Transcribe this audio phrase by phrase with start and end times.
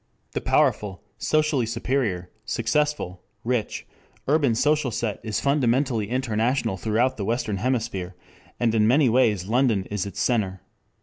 [0.31, 3.85] The powerful, socially superior, successful, rich,
[4.27, 8.15] urban social set is fundamentally international throughout the western hemisphere,
[8.59, 10.61] and in many ways London is its center.